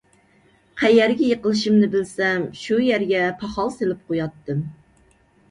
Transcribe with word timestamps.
قەيەرگە 0.81 1.27
يىقىلىشىمنى 1.31 1.89
بىلسەم، 1.97 2.47
شۇ 2.63 2.81
يەرگە 2.87 3.21
پاخال 3.43 3.71
سېلىپ 3.77 4.03
قوياتتىم. 4.11 4.67